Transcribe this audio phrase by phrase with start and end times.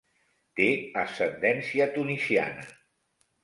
[0.59, 0.67] Té
[1.03, 2.69] ascendència tunisiana.